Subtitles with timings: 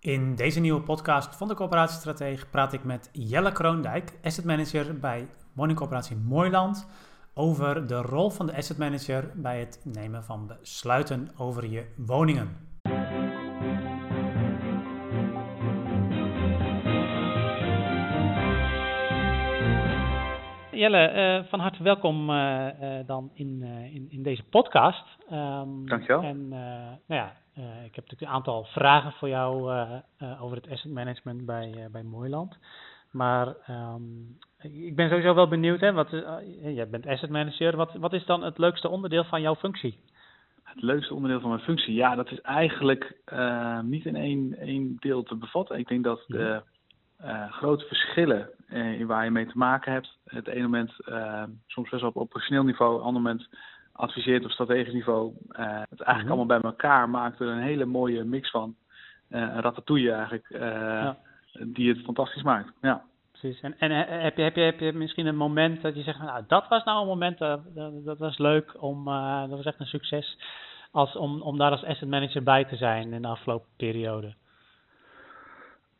[0.00, 5.28] In deze nieuwe podcast van de Coöperatiestratege praat ik met Jelle Kroondijk, asset manager bij
[5.52, 6.86] woningcoöperatie Mooiland,
[7.34, 12.69] over de rol van de asset manager bij het nemen van besluiten over je woningen.
[20.80, 25.04] Jelle, eh, van harte welkom uh, uh, dan in, in, in, deze podcast.
[25.32, 26.22] Um, Dankjewel.
[26.22, 27.32] En nou ja,
[27.84, 29.54] ik heb natuurlijk een aantal vragen voor jou
[30.40, 32.56] over het asset management bij, bij Mooiland.
[33.10, 36.10] Maar um, ik ben sowieso wel benieuwd, hè, wat,
[36.62, 37.76] jij bent asset manager.
[37.76, 39.98] Wat, wat is dan het leukste onderdeel van jouw functie?
[40.62, 41.94] Het leukste onderdeel van mijn functie?
[41.94, 43.16] Ja, dat is eigenlijk
[43.82, 45.78] niet in één, één deel te bevatten.
[45.78, 46.62] Ik denk dat de
[47.22, 50.18] uh, grote verschillen in waar je mee te maken hebt.
[50.24, 53.48] Het ene moment uh, soms best wel op operationeel niveau, het andere moment
[53.92, 55.32] adviseert op strategisch niveau.
[55.48, 56.28] het eigenlijk mhm.
[56.28, 58.76] allemaal bij elkaar maakt er een hele mooie mix van.
[59.28, 61.16] een ratatouille eigenlijk, ja.
[61.52, 62.72] die het fantastisch maakt.
[62.80, 63.02] Ja.
[63.40, 63.60] Precies.
[63.60, 63.90] En, en
[64.22, 66.84] heb, je, heb, je, heb je misschien een moment dat je zegt, nou dat was
[66.84, 67.60] nou een moment, dat,
[68.04, 69.04] dat was leuk, om,
[69.48, 70.38] dat was echt een succes,
[70.90, 74.34] als, om, om daar als asset manager bij te zijn in de afgelopen periode?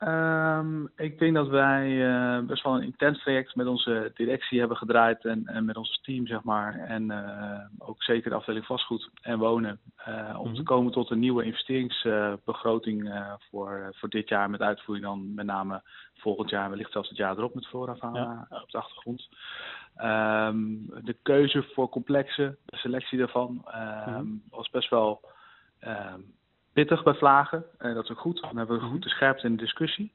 [0.09, 4.77] Um, ik denk dat wij uh, best wel een intens traject met onze directie hebben
[4.77, 6.79] gedraaid en, en met ons team, zeg maar.
[6.79, 9.81] En uh, ook zeker de afdeling vastgoed en wonen.
[10.09, 10.63] Uh, om te mhm.
[10.63, 14.51] komen tot een nieuwe investeringsbegroting voor, voor dit jaar.
[14.51, 15.83] Met uitvoering dan met name
[16.15, 18.47] volgend jaar, wellicht zelfs het jaar erop met vooraf ja.
[18.51, 19.29] op de achtergrond.
[19.97, 23.65] Um, de keuze voor complexen, de selectie daarvan,
[24.09, 25.21] um, was best wel
[26.73, 27.65] pittig bij vlagen.
[27.79, 28.41] En dat is ook goed.
[28.41, 29.17] Dan hebben we goed de mhm.
[29.17, 30.13] scherpte in de discussie.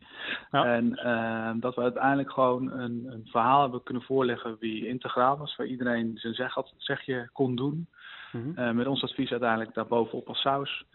[0.51, 0.65] Ja.
[0.65, 5.55] En uh, dat we uiteindelijk gewoon een, een, verhaal hebben kunnen voorleggen wie integraal was,
[5.55, 7.87] waar iedereen zijn zeg had, zegje kon doen.
[8.31, 8.65] Mm -hmm.
[8.65, 10.85] uh, met ons advies uiteindelijk daarbovenop als saus.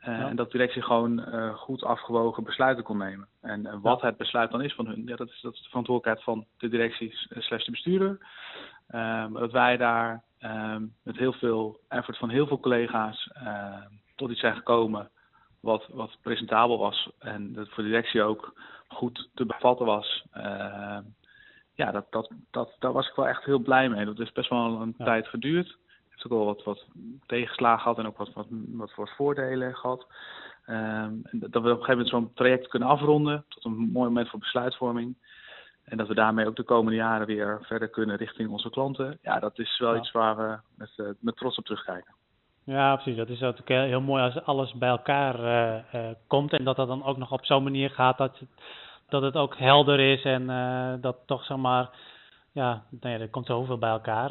[0.00, 0.28] Uh, ja.
[0.28, 1.22] En dat directie gewoon
[1.54, 3.28] goed afgewogen besluiten kon nemen.
[3.40, 4.06] En wat ja.
[4.06, 6.68] het besluit dan is van hun, ja, dat, is, dat is de verantwoordelijkheid van de
[6.68, 8.18] directie slash de bestuurder.
[8.90, 10.22] maar dat wij daar
[11.02, 13.30] met heel veel effort van heel veel collega's
[14.18, 15.10] tot iets zijn gekomen
[15.60, 20.24] wat, wat presentabel was en dat voor de directie ook goed te bevatten was.
[20.36, 20.98] Uh,
[21.74, 24.04] ja, dat, dat, dat, daar was ik wel echt heel blij mee.
[24.04, 25.66] Dat is best wel een tijd geduurd.
[25.66, 25.78] Het
[26.08, 26.86] heeft ook wel wat, wat
[27.26, 30.06] tegenslagen gehad en ook wat, wat, wat, wat voordelen gehad.
[30.66, 34.28] Um, dat we op een gegeven moment zo'n traject kunnen afronden tot een mooi moment
[34.28, 35.16] voor besluitvorming.
[35.84, 39.18] En dat we daarmee ook de komende jaren weer verder kunnen richting onze klanten.
[39.22, 42.14] Ja, dat is wel iets waar we met, uh, met trots op terugkijken.
[42.68, 43.16] Ja, precies.
[43.16, 46.88] Dat is natuurlijk heel mooi als alles bij elkaar uh, uh, komt en dat dat
[46.88, 48.48] dan ook nog op zo'n manier gaat dat het,
[49.08, 51.90] dat het ook helder is en uh, dat toch zeg maar,
[52.52, 54.28] ja, nou ja, er komt zoveel bij elkaar.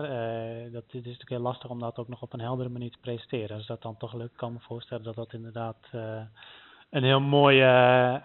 [0.72, 3.00] dat het is natuurlijk heel lastig om dat ook nog op een heldere manier te
[3.02, 3.58] presenteren.
[3.58, 5.78] Als dat dan toch lukt, kan me voorstellen dat dat inderdaad
[6.90, 8.22] een heel mooie,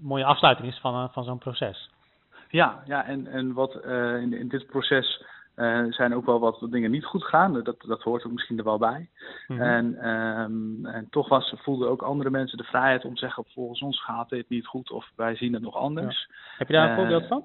[0.00, 1.90] mooie afsluiting is van, van zo'n proces.
[2.48, 3.74] Ja, ja en, en wat
[4.20, 5.24] in, in dit proces
[5.56, 7.62] uh, zijn ook wel wat dingen niet goed gegaan.
[7.62, 9.08] Dat, dat hoort ook misschien er wel bij.
[9.46, 9.66] Mm -hmm.
[9.66, 13.80] en, um, en toch was, voelden ook andere mensen de vrijheid om te zeggen: volgens
[13.80, 16.26] ons gaat dit niet goed of wij zien het nog anders.
[16.28, 16.34] Ja.
[16.58, 17.44] Heb je daar een uh, voorbeeld van?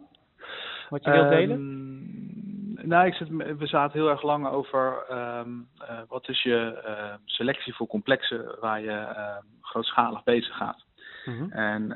[0.89, 1.57] Wat je wilt delen?
[1.57, 3.27] Um, nou, ik zit,
[3.57, 8.81] we zaten heel erg lang over um, uh, wat is je selectie voor complexen waar
[8.81, 9.07] je
[9.61, 10.83] grootschalig bezig gaat.
[11.25, 11.51] Mm -hmm.
[11.51, 11.87] En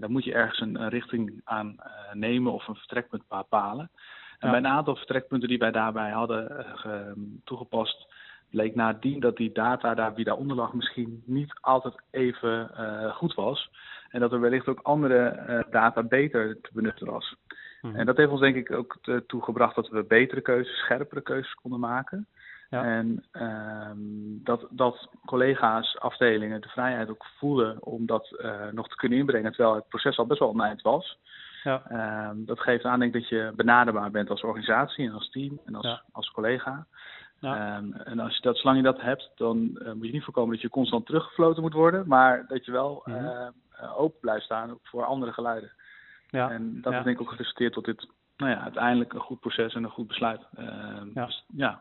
[0.00, 1.76] daar moet je ergens een, een richting aan
[2.12, 3.90] nemen of een vertrekpunt bepalen.
[4.40, 6.94] En bij een aantal vertrekpunten die wij daarbij hadden uh,
[7.44, 8.06] toegepast,
[8.50, 13.34] bleek nadien dat die data daar, wie daaronder lag misschien niet altijd even uh, goed
[13.34, 13.70] was.
[14.10, 17.36] En dat er wellicht ook andere uh, data beter te benutten was.
[17.80, 17.96] Hmm.
[17.96, 21.54] En dat heeft ons denk ik ook ertoe gebracht dat we betere keuzes, scherpere keuzes
[21.54, 22.26] konden maken.
[22.70, 22.84] Ja.
[22.84, 29.18] En um, dat, dat collega's, afdelingen de vrijheid ook voelen om dat nog te kunnen
[29.18, 31.18] inbrengen, terwijl het proces al best wel oneind was.
[31.62, 31.82] Ja.
[32.30, 35.60] Um, dat geeft aan denk ik dat je benaderbaar bent als organisatie en als team
[35.64, 36.02] en als, ja.
[36.12, 36.86] als collega.
[37.38, 37.76] Ja.
[37.76, 40.52] Um, en als je dat, zolang je dat hebt, dan uh, moet je niet voorkomen
[40.52, 43.52] dat je constant teruggefloten moet worden, maar dat je wel mm -hmm.
[43.82, 45.70] uh, open blijft staan voor andere geluiden.
[46.28, 46.50] Ja.
[46.50, 49.74] En dat is denk ik ook geresulteerd tot dit, nou ja, uiteindelijk een goed proces
[49.74, 50.40] en een goed besluit.
[50.58, 50.66] Uh,
[51.14, 51.26] ja.
[51.26, 51.80] Dus, ja,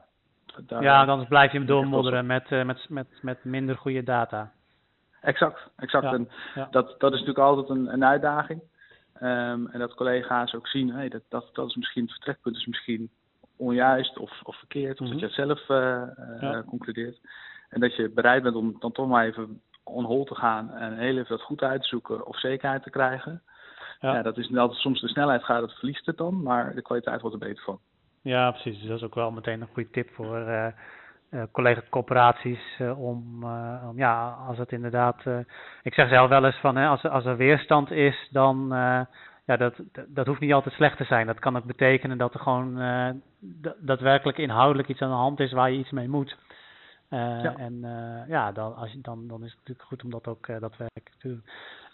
[0.66, 4.52] daar, ja, dan blijf je hem doormodderen met, met, met, met minder goede data.
[5.22, 6.06] Exact, exact.
[6.06, 6.30] En
[6.72, 8.62] dat, dat is natuurlijk altijd een, een uitdaging.
[9.22, 12.66] Um, en dat collega's ook zien, hey, dat, dat, dat is misschien het vertrekpunt, is
[12.66, 13.10] misschien
[13.58, 15.20] onjuist of, of verkeerd, of mm -hmm.
[15.20, 16.08] dat je het zelf uh,
[16.40, 16.64] ja.
[16.64, 17.20] concludeert.
[17.70, 20.98] En dat je bereid bent om dan toch maar even on hold te gaan en
[20.98, 23.42] heel even dat goed uit te zoeken of zekerheid te krijgen.
[24.00, 24.14] Ja.
[24.14, 24.22] ja.
[24.22, 27.42] dat is altijd soms de snelheid gaat, dat verliest het dan, maar de kwaliteit wordt
[27.42, 27.80] er beter van.
[28.22, 28.80] Ja, precies.
[28.80, 30.68] Dus dat is ook wel meteen een goede tip voor, uh,
[31.52, 33.44] collega-corporaties om,
[33.84, 35.24] om, ja, als het inderdaad,
[35.84, 38.68] ik zeg zelf wel eens van, hè, als, als er weerstand is, dan,
[39.46, 41.28] ja, dat, dat hoeft niet altijd slecht te zijn.
[41.28, 42.74] Dat kan ook betekenen dat er gewoon
[43.80, 46.38] daadwerkelijk inhoudelijk iets aan de hand is waar je iets mee moet.
[47.10, 47.56] Ja.
[47.58, 47.80] En
[48.28, 51.28] ja, dan, als je, dan, dan is het natuurlijk goed om dat ook daadwerkelijk te
[51.28, 51.44] doen.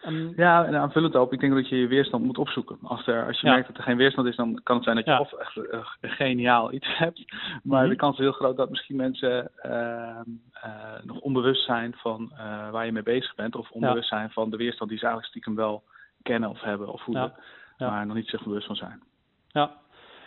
[0.07, 2.77] Um, ja, en aanvullend op, ik denk dat je je weerstand moet opzoeken.
[2.81, 5.05] Als, er, als je merkt dat er geen weerstand is, dan kan het zijn dat
[5.05, 5.55] je of echt
[6.01, 7.33] een geniaal iets hebt.
[7.63, 7.89] Maar mhm.
[7.89, 12.69] de kans is heel groot dat misschien mensen uh, uh, nog onbewust zijn van uh,
[12.69, 13.55] waar je mee bezig bent.
[13.55, 15.83] Of onbewust zijn van de weerstand die ze eigenlijk stiekem wel
[16.23, 17.33] kennen of hebben of voelen.
[17.77, 19.03] Maar nog niet zich bewust van zijn.
[19.47, 19.71] Ja,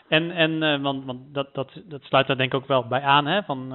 [0.09, 3.27] en, en want, want dat, dat, dat sluit daar denk ik ook wel bij aan.
[3.27, 3.43] Hè?
[3.43, 3.73] Van,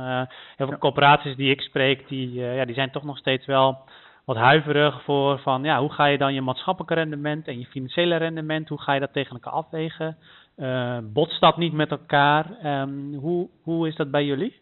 [0.56, 3.78] heel veel corporaties die ik spreek, die, ja, die zijn toch nog steeds wel
[4.26, 8.16] wat huiverig voor van ja, hoe ga je dan je maatschappelijke rendement en je financiële
[8.16, 10.18] rendement, hoe ga je dat tegen elkaar afwegen?
[10.58, 12.66] Uh, botst dat niet met elkaar?
[12.82, 14.62] Um, hoe, hoe is dat bij jullie?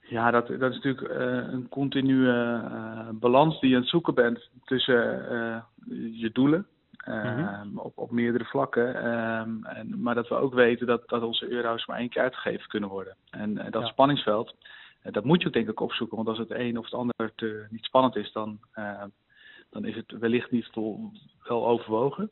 [0.00, 4.14] Ja, dat, dat is natuurlijk uh, een continue uh, balans die je aan het zoeken
[4.14, 5.00] bent tussen
[6.12, 6.66] je doelen.
[7.06, 9.06] Mm op, op meerdere vlakken.
[9.06, 12.68] Um, en, maar dat we ook weten dat, dat onze euro's maar één keer uitgegeven
[12.68, 13.16] kunnen worden.
[13.30, 14.68] En dat spanningsveld, eh,
[15.02, 17.66] dat moet je ook denk ik opzoeken, want als het een of het ander te,
[17.70, 19.04] niet spannend is, dan, uh,
[19.70, 21.10] dan is het wellicht niet vol,
[21.42, 22.30] wel overwogen.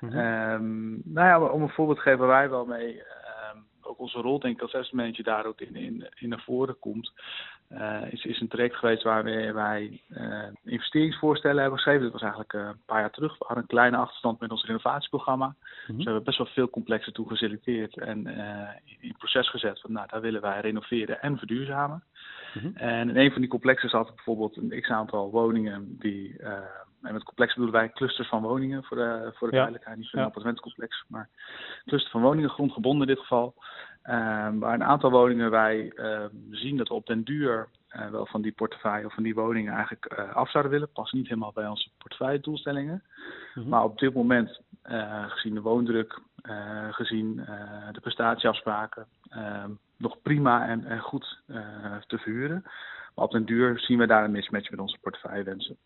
[0.00, 1.00] Mm -hmm.
[1.04, 3.02] nou ja, om een voorbeeld te geven waar wij wel mee, uh,
[3.88, 6.78] ook onze rol denk ik als asset manager daar ook in, in, in naar voren
[6.78, 7.12] komt,
[7.72, 10.00] uh, is, is een traject geweest waar wij, wij
[10.64, 12.02] investeringsvoorstellen hebben geschreven.
[12.02, 13.38] Dat was eigenlijk een paar jaar terug.
[13.38, 15.46] We hadden een kleine achterstand met ons renovatieprogramma.
[15.46, 15.54] Mm
[15.86, 15.96] -hmm.
[15.96, 18.26] Dus we hebben best wel veel complexen toe geselecteerd en
[19.00, 22.02] in proces gezet van nou, daar willen wij renoveren en verduurzamen.
[22.54, 22.76] Mhm.
[22.76, 26.36] En in een van die complexen zat bijvoorbeeld een x-aantal woningen die,
[27.02, 29.62] en met complex bedoelen wij clusters van woningen voor de, voor de ja.
[29.62, 30.26] duidelijkheid, niet zo'n ja.
[30.26, 31.28] appartementencomplex, maar
[31.86, 33.54] cluster van woningen, grondgebonden in dit geval.
[34.04, 38.26] Um, waar een aantal woningen wij uh, zien dat we op den duur uh, wel
[38.26, 40.92] van die portefeuille of van die woningen eigenlijk uh, af zouden willen.
[40.92, 43.02] Past niet helemaal bij onze portefeuille doelstellingen.
[43.54, 43.70] Mm-hmm.
[43.70, 44.60] Maar op dit moment,
[45.28, 46.20] gezien de woondruk,
[46.90, 47.36] gezien
[47.92, 51.56] de prestatieafspraken, ehm, nog prima en, en goed uh,
[52.06, 52.64] te verhuren.
[53.18, 55.76] Maar op den duur zien we daar een mismatch met onze portefeuillewensen.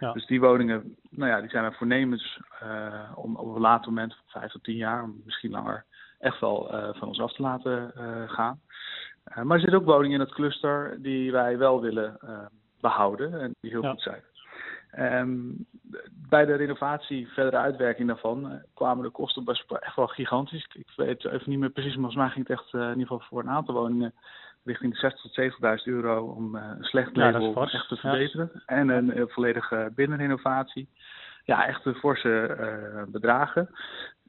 [0.00, 0.12] Ja.
[0.12, 4.16] Dus die woningen, nou ja, die zijn we voornemens uh, om op een later moment,
[4.26, 5.84] vijf tot tien jaar, misschien langer,
[6.18, 7.92] echt wel uh, van ons af te laten
[8.28, 8.60] gaan.
[9.34, 12.18] maar er zitten ook woningen in het cluster die wij wel willen
[12.80, 13.90] behouden en die heel ja.
[13.90, 14.22] goed zijn.
[14.98, 15.66] Um,
[16.28, 20.68] bij de renovatie, verdere uitwerking daarvan, kwamen de kosten best echt wel gigantisch.
[20.72, 23.20] Ik weet even niet meer precies, maar volgens mij ging het echt in ieder geval
[23.20, 24.14] voor een aantal woningen
[24.68, 28.50] richting de 60.000 tot 70.000 euro om uh, een slecht label ja, echt te verbeteren.
[28.54, 28.60] Ja.
[28.66, 30.88] En een volledige binnenrenovatie.
[31.44, 32.56] Ja, echt forse
[33.08, 33.70] bedragen.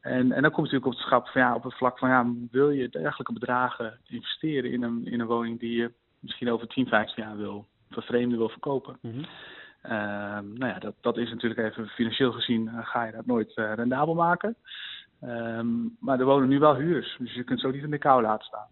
[0.02, 2.26] En, en dan komt natuurlijk op het schap van ja, op het vlak van ja,
[2.52, 6.88] wil je dergelijke bedragen investeren in een, in een woning die je misschien over 10,
[6.88, 8.98] 15 jaar wil vervreemden, wil verkopen.
[9.02, 9.26] Mm -hmm.
[9.84, 9.92] Uh,
[10.54, 14.56] nou ja, dat, dat is natuurlijk even financieel gezien ga je dat nooit rendabel maken.
[15.24, 18.22] Um, maar er wonen nu wel huurders, dus je kunt zo niet in de kou
[18.22, 18.68] laten staan.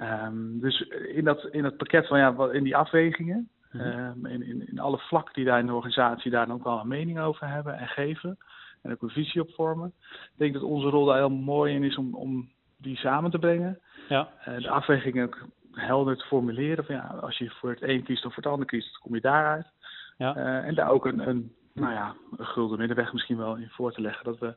[0.00, 4.26] Um, dus in dat, in dat pakket van ja, in die afwegingen, mm -hmm.
[4.26, 6.88] in, in, in, alle vlakken die daar in de organisatie daar dan ook wel een
[6.88, 8.38] mening over hebben en geven.
[8.82, 9.92] En ook een visie op vormen.
[10.10, 13.38] Ik denk dat onze rol daar heel mooi in is om, om die samen te
[13.38, 13.78] brengen.
[14.08, 14.28] Ja.
[14.44, 16.84] de afwegingen ook helder te formuleren.
[16.84, 19.14] Van ja, als je voor het een kiest of voor het ander kiest, dan kom
[19.14, 19.66] je daaruit.
[20.16, 20.36] Ja.
[20.36, 23.92] Uh, en daar ook een, een, nou ja, een gulden middenweg misschien wel in voor
[23.92, 24.24] te leggen.
[24.24, 24.54] Dat we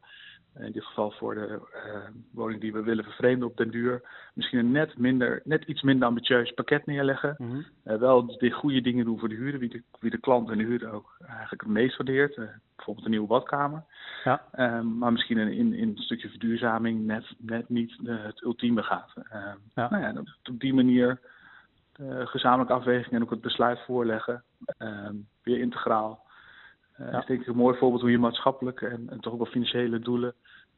[0.60, 1.96] in dit geval voor de uh,
[2.32, 4.02] woning die we willen vervreemden op den duur,
[4.34, 7.36] misschien een net, minder, net iets minder ambitieus pakket neerleggen.
[7.38, 7.66] Mm -hmm.
[7.86, 10.58] uh, wel de goede dingen doen voor de huurder, wie de, wie de klant en
[10.58, 12.36] de huurder ook eigenlijk het meest waardeert.
[12.76, 13.84] bijvoorbeeld een nieuwe badkamer.
[14.24, 14.42] Ja.
[14.52, 19.12] Ehm, maar misschien in, in, in, een stukje verduurzaming net, net niet het ultieme gaat.
[19.30, 19.90] Ehm, ja.
[19.90, 21.20] Nou ja, op die manier
[22.08, 24.44] gezamenlijke afweging en ook het besluit voorleggen.
[24.80, 25.10] Uh,
[25.44, 26.24] weer integraal.
[27.12, 27.20] Ja.
[27.20, 30.00] is denk ik een mooi voorbeeld hoe je maatschappelijke en, en toch ook wel financiële
[30.00, 30.34] doelen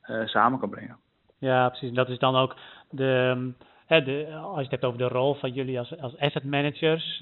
[0.10, 0.98] uh, samen kan brengen.
[1.38, 1.89] Ja, precies.
[1.89, 2.56] En dat is dan ook
[2.89, 3.51] de,
[3.86, 7.18] hè, de, als je het hebt over de rol van jullie als, als asset managers.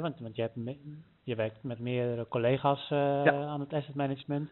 [0.00, 0.76] want, want je, hebt me,
[1.22, 3.44] je werkt met meerdere collega's ja.
[3.46, 4.50] aan het asset management.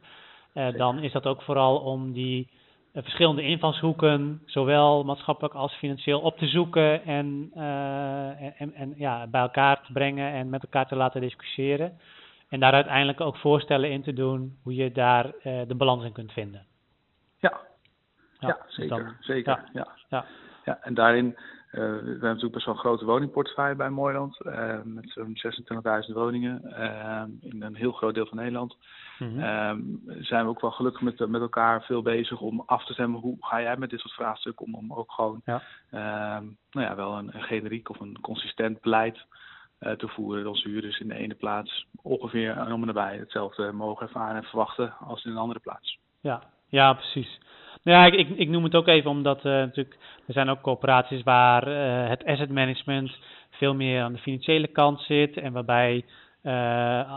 [0.77, 2.49] dan is dat ook vooral om die
[2.93, 9.27] uh, verschillende invalshoeken, zowel maatschappelijk als financieel, op te zoeken en, uh, en, en, ja,
[9.27, 11.99] bij elkaar te brengen en met elkaar te laten discussiëren.
[12.53, 15.33] En daar uiteindelijk ook voorstellen in te doen hoe je daar uh,
[15.67, 16.67] de balans in kunt vinden.
[17.39, 17.61] Ja,
[18.39, 18.97] ja, ja zeker.
[18.97, 19.71] Dus dan, zeker.
[19.73, 19.89] Ja.
[20.09, 20.25] Ja.
[20.65, 20.79] ja.
[20.83, 21.37] en daarin
[21.71, 24.39] we hebben natuurlijk best wel een grote woningportefeuille bij Mooiland.
[24.85, 25.37] met zo'n
[26.09, 26.63] 26.000 woningen
[27.41, 28.77] in een heel groot deel van Nederland.
[29.19, 33.21] Mm zijn we ook wel gelukkig met, met elkaar veel bezig om af te stemmen
[33.21, 35.63] hoe ga jij met dit soort vraagstukken om, om ook gewoon ja.
[36.71, 39.23] nou ja, wel een, een generiek of een consistent beleid uh,
[39.83, 40.45] te voeren.
[40.45, 44.49] Dat onze huurders in de ene plaats ongeveer om en nabij hetzelfde mogen ervaren en
[44.49, 45.99] verwachten als in een andere plaats.
[46.21, 47.39] Ja, ja precies.
[47.83, 49.97] Nou ja, ik, ik, noem het ook even omdat uh, natuurlijk,
[50.27, 53.19] er zijn ook corporaties waar uh, het asset management
[53.51, 56.05] veel meer aan de financiële kant zit en waarbij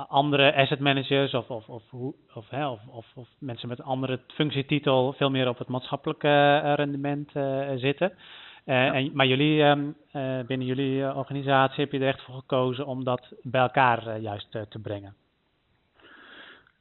[0.07, 5.13] andere asset managers of, of, of, of, of, of, of, mensen met een andere functietitel
[5.13, 7.31] veel meer op het maatschappelijke rendement
[7.75, 8.13] zitten.
[8.65, 9.95] Uh, en, maar jullie, um,
[10.47, 14.79] binnen jullie organisatie heb je er echt voor gekozen om dat bij elkaar juist te
[14.81, 15.13] brengen.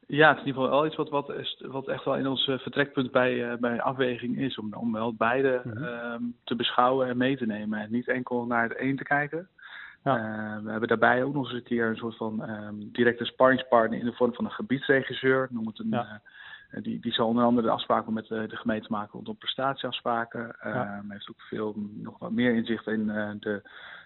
[0.07, 2.27] Ja, het is in ieder geval wel iets wat, wat, is, wat echt wel in
[2.27, 4.57] ons vertrekpunt bij, bij afweging is.
[4.57, 6.35] Om, om wel beide mm -hmm.
[6.43, 7.79] te beschouwen en mee te nemen.
[7.79, 9.47] En niet enkel naar het een te kijken.
[10.05, 10.17] Ja.
[10.17, 13.99] Uh, we hebben daarbij ook nog eens een keer een soort van um, directe sparringspartner
[13.99, 15.47] in de vorm van een gebiedsregisseur.
[15.51, 16.21] Noem het een, ja.
[16.81, 20.55] Die, die zal onder andere de afspraken met de gemeente maken rondom prestatieafspraken.
[20.63, 21.03] Ja.
[21.07, 23.07] heeft ook veel nog wat meer inzicht in
[23.39, 23.61] de,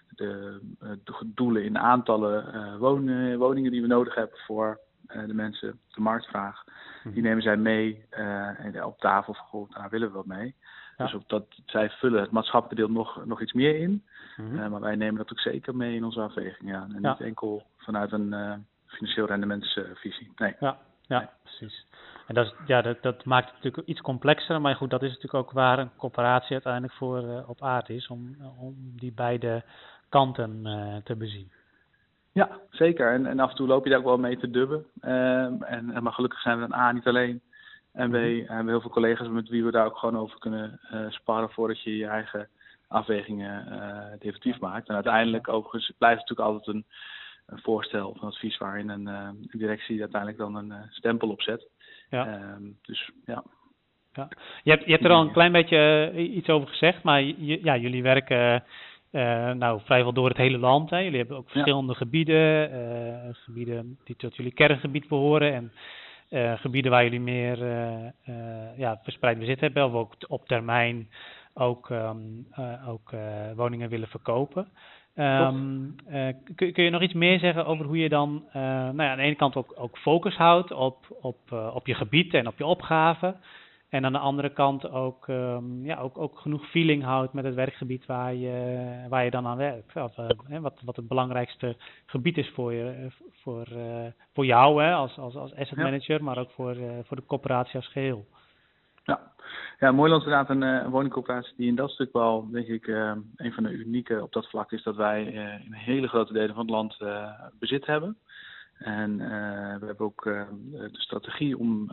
[0.08, 0.60] de,
[1.04, 4.80] de, doelen in aantallen wonen, woningen die we nodig hebben voor
[5.16, 6.64] uh, de mensen, de marktvraag,
[7.02, 7.22] die mhm.
[7.22, 10.54] nemen zij mee uh, op tafel van, goh, daar willen we wat mee.
[10.96, 11.04] Ja.
[11.04, 14.04] Dus op dat, zij vullen het maatschappelijke deel nog, nog iets meer in.
[14.36, 14.70] -hmm.
[14.70, 16.70] maar wij nemen dat ook zeker mee in onze afweging.
[16.70, 16.86] Ja.
[16.94, 17.10] En ja.
[17.10, 20.32] niet enkel vanuit een financieel rendementsvisie.
[20.36, 20.54] nee.
[20.60, 21.28] Ja, ja nee.
[21.42, 21.86] precies.
[22.30, 24.60] En dat, is, ja, dat, dat maakt het natuurlijk iets complexer.
[24.60, 28.08] Maar goed, dat is natuurlijk ook waar een coöperatie uiteindelijk voor uh, op aard is.
[28.08, 29.62] Om, om die beide
[30.08, 31.50] kanten uh, te bezien.
[32.32, 33.12] Ja, zeker.
[33.12, 34.86] En, en af en toe loop je daar ook wel mee te dubben.
[35.02, 37.40] Um, en, maar gelukkig zijn we dan A niet alleen.
[37.92, 40.80] En B hebben we heel veel collega's met wie we daar ook gewoon over kunnen
[40.92, 42.48] uh, sparren voordat je je eigen
[42.88, 44.88] afwegingen uh, definitief maakt.
[44.88, 46.84] En uiteindelijk overigens blijft het natuurlijk altijd een,
[47.46, 51.68] een voorstel van advies waarin een, uh, een directie uiteindelijk dan een stempel op zet.
[52.10, 52.54] Ja.
[52.56, 53.44] Um, dus ja.
[54.12, 54.28] ja.
[54.62, 58.02] Je, hebt, je hebt er al een klein beetje iets over gezegd, maar ja, jullie
[58.02, 58.64] werken
[59.12, 60.90] uh, nou, vrijwel door het hele land.
[60.90, 60.98] Hè.
[60.98, 61.98] Jullie hebben ook verschillende ja.
[61.98, 65.72] gebieden, uh, gebieden die tot jullie kerngebied behoren en
[66.30, 67.58] uh, gebieden waar jullie meer
[68.76, 71.10] ja, verspreid bezit hebben, of ook op termijn
[71.54, 72.46] ook, um,
[72.86, 73.10] ook
[73.54, 74.68] woningen willen verkopen.
[75.20, 75.96] Um,
[76.56, 79.22] kun, kun, je nog iets meer zeggen over hoe je dan nou ja, aan de
[79.22, 83.36] ene kant ook, ook focus houdt op, op, op je gebied en op je opgave?
[83.88, 87.54] En aan de andere kant ook, um, ja, ook, ook genoeg feeling houdt met het
[87.54, 89.96] werkgebied waar je, waar je dan aan werkt.
[89.96, 90.14] Of,
[90.60, 93.66] wat, wat het belangrijkste gebied is voor, je, voor,
[94.34, 96.24] voor jou hè, als, als, als asset manager, ja.
[96.24, 98.26] maar ook voor, voor de coöperatie als geheel.
[99.10, 99.32] Ja,
[99.78, 102.86] ja Mooiland is inderdaad een, een woningcoöperatie die in dat stuk wel, denk ik,
[103.36, 105.24] een van de unieke op dat vlak is dat wij
[105.64, 106.96] in hele grote delen van het land
[107.58, 108.16] bezit hebben.
[108.78, 109.16] En
[109.80, 111.90] we hebben ook de strategie om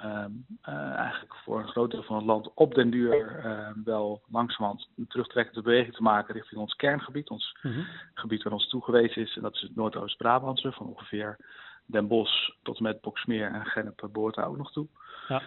[0.95, 3.41] eigenlijk voor een groot deel van het land op den duur
[3.83, 7.85] wel langzamerhand een terugtrekkende beweging te maken richting ons kerngebied, ons mm -hmm.
[8.13, 9.35] gebied waar ons toegewezen is.
[9.35, 11.37] En dat is het Noordoost-Brabantse, van ongeveer
[11.85, 14.87] Den Bosch tot en met Boksmeer en Gennep daar ook nog toe.
[15.27, 15.41] Ja.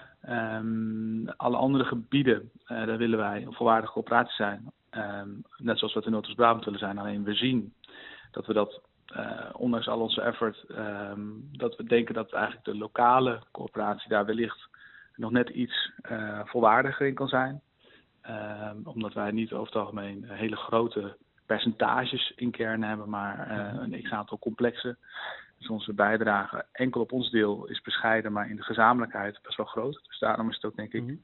[0.59, 4.73] Um, alle andere gebieden, daar willen wij een volwaardige coöperatie zijn.
[4.91, 6.99] Um, net zoals we het in Noordoost-Brabant willen zijn.
[6.99, 7.75] Alleen we zien
[8.31, 8.81] dat we dat
[9.17, 14.27] uh, ondanks al onze effort, um, dat we denken dat eigenlijk de lokale coöperatie daar
[14.27, 14.69] wellicht
[15.17, 17.61] nog net iets uh, volwaardiger in kan zijn.
[18.85, 24.39] Omdat wij niet over het algemeen hele grote percentages in kern hebben, maar een x-aantal
[24.39, 24.99] complexen.
[25.61, 29.67] Dus onze bijdrage enkel op ons deel is bescheiden, maar in de gezamenlijkheid best wel
[29.67, 30.01] groot.
[30.07, 31.23] Dus daarom is het ook denk ik mm -hmm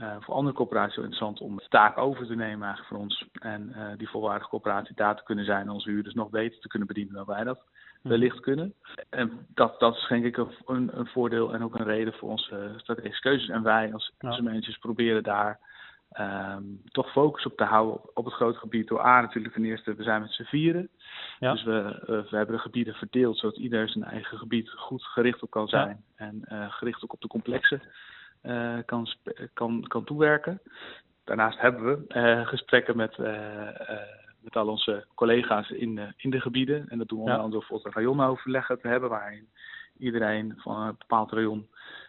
[0.00, 3.26] uh, voor andere corporaties heel interessant om de taak over te nemen eigenlijk voor ons.
[3.32, 6.68] En uh, die volwaardige coöperatie daar te kunnen zijn en onze huurders nog beter te
[6.68, 8.08] kunnen bedienen dan wij dat mhm.
[8.08, 8.74] wellicht kunnen.
[9.10, 12.74] En dat, dat is denk ik een, een voordeel en ook een reden voor onze
[12.76, 13.48] strategische keuzes.
[13.48, 14.28] En wij als ja.
[14.28, 15.58] managers proberen daar
[16.20, 18.88] um, toch focus op te houden op, het grote gebied.
[18.88, 20.88] Door A natuurlijk ten eerste, we zijn met z'n vieren.
[21.38, 21.52] Ja.
[21.52, 25.42] Dus we, uh, we hebben de gebieden verdeeld zodat ieder zijn eigen gebied goed gericht
[25.42, 26.04] op kan zijn.
[26.16, 26.24] Ja.
[26.24, 27.80] En gericht ook op de complexe
[28.42, 29.08] uh, kan,
[29.54, 30.60] kan, kan toewerken.
[31.24, 33.18] Daarnaast hebben we uh, gesprekken met,
[34.40, 36.88] met al onze collega's in, in de gebieden.
[36.88, 39.48] En dat doen we onder andere door rayonoverleggen te hebben, waarin
[39.98, 41.68] iedereen van een bepaald rayon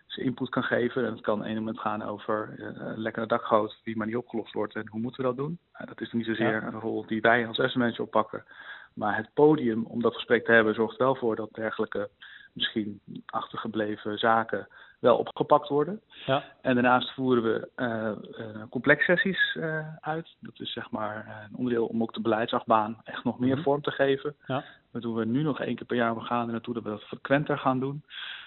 [0.10, 1.06] zijn input kan geven.
[1.06, 4.76] En het kan een moment gaan over uh, lekkere dakgoot die maar niet opgelost wordt
[4.76, 5.60] en hoe moeten we dat doen.
[5.82, 8.46] Uh, dat is niet zozeer een rol die wij als manager oppakken.
[8.94, 12.10] Maar het podium om dat gesprek te hebben zorgt wel voor dat dergelijke
[12.54, 14.68] misschien achtergebleven zaken
[15.00, 16.02] wel opgepakt worden.
[16.26, 16.44] Ja.
[16.62, 19.58] En daarnaast voeren we uh, complexsessies
[20.00, 20.36] uit.
[20.40, 23.64] Dat is zeg maar een onderdeel om ook de beleidsachtbaan echt nog meer mhm.
[23.64, 24.36] vorm te geven.
[24.46, 24.64] Ja.
[24.92, 26.16] Dat doen we nu nog één keer per jaar.
[26.16, 28.04] We gaan er naartoe dat we dat frequenter gaan doen.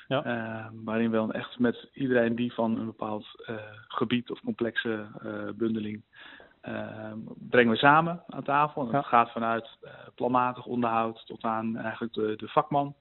[0.09, 0.71] Ja.
[0.85, 3.27] waarin we dan echt met iedereen die van een bepaald
[3.89, 5.07] gebied of complexe
[5.57, 6.03] bundeling
[7.49, 8.87] brengen we samen aan tafel.
[8.87, 12.95] En dat gaat vanuit uh, planmatig onderhoud tot aan eigenlijk de, de vakman.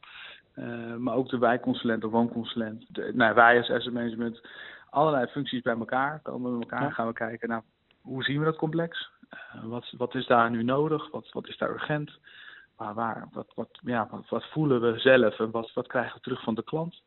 [0.56, 2.86] Ehm, maar ook de wijkconsulent, de woonconsulent.
[2.88, 4.42] De, nou, wij als asset management.
[4.90, 6.20] Allerlei functies bij elkaar.
[6.20, 7.62] Komen we bij elkaar gaan we kijken naar
[8.02, 9.10] hoe zien we dat complex?
[9.34, 11.12] Uh, wat, wat is daar nu nodig?
[11.12, 12.12] Wat, wat is daar urgent?
[12.76, 16.22] Waar, waar, wat, wat, ja, wat, wat voelen we zelf en wat, wat krijgen we
[16.22, 17.02] terug van de klant?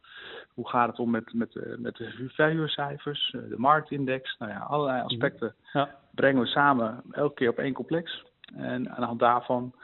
[0.55, 4.37] Hoe gaat het om met, met, eh, met de verhuurcijfers, eh, de marktindex?
[4.39, 5.07] Nou ja, allerlei mhm.
[5.07, 5.95] aspecten ja.
[6.11, 8.25] brengen we samen elke keer op één complex.
[8.57, 9.75] En aan de hand daarvan,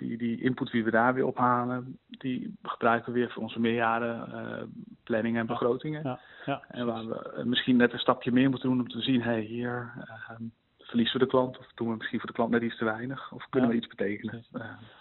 [0.00, 4.28] die, die input die we daar weer ophalen, die gebruiken we weer voor onze meerjaren
[4.28, 4.62] uh,
[5.04, 6.02] planning en begrotingen.
[6.02, 6.20] Ja.
[6.44, 6.62] Ja.
[6.68, 9.40] En waar we misschien net een stapje meer moeten doen om te zien, hé, hey,
[9.40, 10.36] hier uh,
[10.78, 13.32] verliezen we de klant of doen we misschien voor de klant net iets te weinig
[13.32, 14.44] of kunnen we iets betekenen.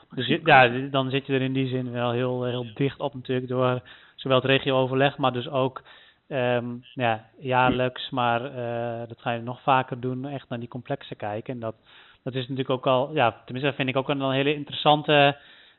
[0.09, 3.47] dus ja, dan zit je er in die zin wel heel, heel dicht op natuurlijk
[3.47, 3.81] door
[4.15, 5.81] zowel het regio-overleg, maar dus ook
[6.27, 11.15] um, ja, jaarlijks, maar uh, dat ga je nog vaker doen, echt naar die complexe
[11.15, 11.53] kijken.
[11.53, 11.75] En dat,
[12.23, 15.37] dat is natuurlijk ook al, ja, tenminste vind ik ook een, hele interessante,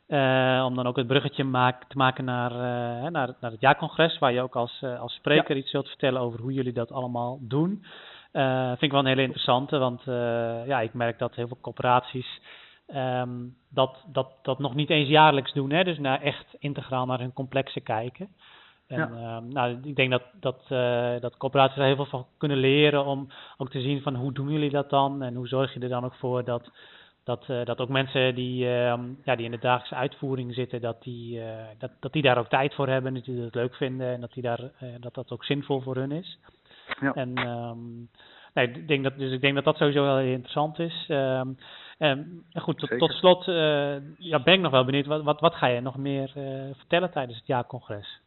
[0.08, 4.18] uh, om dan ook het bruggetje maak, te maken naar, uh, naar, naar het jaarcongres,
[4.18, 7.84] waar je ook als, als spreker iets zult vertellen over hoe jullie dat allemaal doen.
[8.68, 10.02] vind ik wel een hele interessante, want
[10.66, 12.40] ja, ik merk dat heel veel corporaties
[12.94, 15.84] Um, dat, dat, dat nog niet eens jaarlijks doen, hè?
[15.84, 18.28] dus naar echt integraal naar hun complexen kijken.
[18.90, 19.36] En ja.
[19.36, 23.04] um, nou, ik denk dat, dat, uh, dat corporaties er heel veel van kunnen leren
[23.04, 25.88] om ook te zien van hoe doen jullie dat dan en hoe zorg je er
[25.88, 26.70] dan ook voor dat,
[27.24, 28.94] dat, uh, dat ook mensen die, uh,
[29.24, 31.44] ja, die in de dagelijkse uitvoering zitten, dat die, uh,
[31.78, 34.32] dat, dat die daar ook tijd voor hebben, dat die het leuk vinden en dat,
[34.32, 34.70] die daar,
[35.00, 36.38] dat dat ook zinvol voor hun is.
[37.00, 37.12] Ja.
[37.12, 38.08] En um,
[38.54, 41.06] nee, ik denk dat, dus ik denk dat dat sowieso wel heel interessant is.
[41.08, 41.56] Um,
[42.02, 45.54] Um, goed, tot, tot slot uh, ja, ben ik nog wel benieuwd, wat, wat, wat
[45.54, 48.20] ga je nog meer uh, vertellen tijdens het jaarcongres?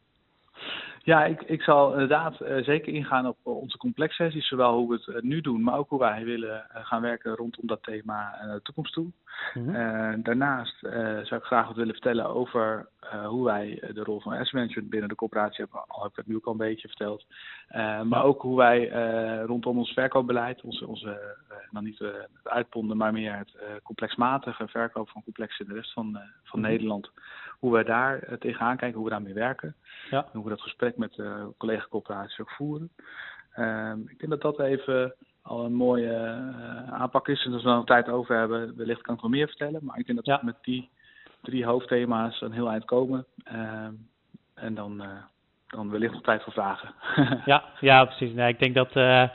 [1.04, 5.24] Ja, ik, ik zal inderdaad uh, zeker ingaan op onze complexsessies, zowel hoe we het
[5.24, 9.10] nu doen, maar ook hoe wij willen gaan werken rondom dat thema de toekomst toe.
[9.54, 10.22] Mm -hmm.
[10.22, 10.78] daarnaast
[11.22, 12.88] zou ik graag wat willen vertellen over
[13.26, 16.26] hoe wij de rol van asset management binnen de coöperatie hebben, al heb ik het
[16.26, 17.26] nu ook al een beetje verteld.
[18.04, 18.88] maar ook hoe wij
[19.44, 21.36] rondom ons verkoopbeleid, onze, onze
[21.70, 26.12] dan niet het uitponden, maar meer het complexmatige verkoop van complexen in de rest van,
[26.44, 26.72] van mm -hmm.
[26.72, 27.10] Nederland,
[27.64, 29.74] hoe wij daar tegenaan kijken, hoe we daarmee werken.
[30.10, 30.18] Ja.
[30.18, 32.90] En hoe we dat gesprek met de collega-coöperaties ook voeren.
[33.56, 37.44] Um, ik denk dat dat even al een mooie uh, aanpak is.
[37.44, 39.84] En als we nog tijd over hebben, wellicht kan ik wel meer vertellen.
[39.84, 40.38] Maar ik denk dat ja.
[40.38, 40.90] we met die
[41.42, 43.26] drie hoofdthema's een heel eind komen.
[43.52, 44.08] Um,
[44.54, 45.08] en dan, uh,
[45.66, 46.94] dan wellicht nog tijd voor vragen.
[47.52, 48.32] ja, ja, precies.
[48.32, 49.28] Nee, ik denk dat, uh,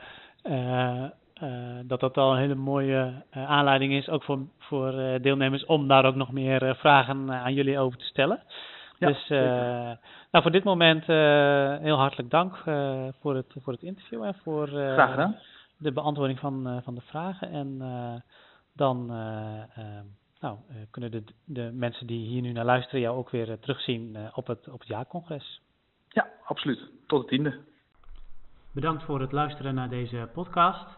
[1.86, 6.16] dat dat al een hele mooie aanleiding is, ook voor, voor deelnemers, om daar ook
[6.16, 8.44] nog meer vragen aan jullie over te stellen.
[9.00, 9.40] Ja, dus uh,
[10.32, 14.36] nou, voor dit moment uh, heel hartelijk dank uh, voor, het, voor het interview en
[14.44, 14.70] voor
[15.78, 17.52] de beantwoording van, van de vragen.
[17.52, 17.78] En
[18.74, 19.06] dan
[20.40, 20.58] nou,
[20.92, 24.68] kunnen de, de mensen die hier nu naar luisteren jou ook weer terugzien op het,
[24.68, 25.62] op het jaarcongres.
[26.10, 26.80] Ja, absoluut.
[27.08, 27.58] Tot de tiende.
[28.72, 30.98] Bedankt voor het luisteren naar deze podcast.